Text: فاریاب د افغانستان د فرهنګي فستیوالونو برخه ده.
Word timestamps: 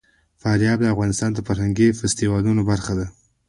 فاریاب 0.41 0.79
د 0.81 0.85
افغانستان 0.95 1.29
د 1.33 1.39
فرهنګي 1.47 1.87
فستیوالونو 1.99 2.61
برخه 2.69 2.93
ده. 2.99 3.05